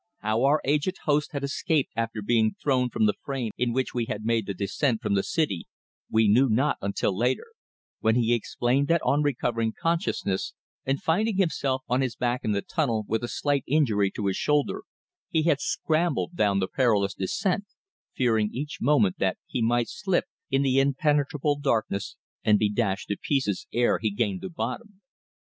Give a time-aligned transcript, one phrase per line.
[0.21, 4.05] How our aged host had escaped after being thrown from the frame in which we
[4.05, 5.67] had made the descent from the city
[6.09, 7.45] we knew not until later,
[7.99, 12.63] when he explained that on recovering consciousness and finding himself on his back in the
[12.63, 14.81] tunnel with a slight injury to his shoulder,
[15.29, 17.65] he had scrambled down the perilous descent,
[18.15, 23.17] fearing each moment that he might slip in the impenetrable darkness and be dashed to
[23.21, 24.99] pieces ere he gained the bottom.